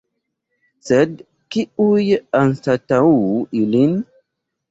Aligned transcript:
Sed 0.87 1.19
kiuj 1.55 2.05
anstataŭu 2.41 3.19
ilin? 3.63 3.93